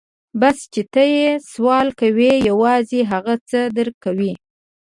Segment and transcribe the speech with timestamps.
[0.41, 4.33] بس چې ته يې سوال کوې يوازې هغه څه در کوي.